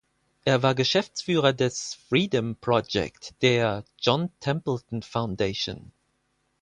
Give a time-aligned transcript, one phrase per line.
[0.45, 5.91] Er war Geschäftsführer des "Freedom Project" der "John Templeton Foundation".